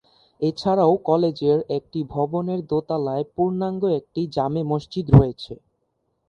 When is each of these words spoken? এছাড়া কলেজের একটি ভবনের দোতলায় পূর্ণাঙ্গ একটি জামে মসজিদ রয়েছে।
এছাড়া 0.41 0.85
কলেজের 1.01 1.57
একটি 1.77 1.99
ভবনের 2.13 2.59
দোতলায় 2.67 3.25
পূর্ণাঙ্গ 3.35 3.83
একটি 3.99 4.21
জামে 4.35 4.61
মসজিদ 4.71 5.05
রয়েছে। 5.11 5.53